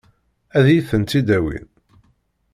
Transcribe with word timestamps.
Ad 0.57 0.65
iyi-tent-id-awin? 0.69 1.67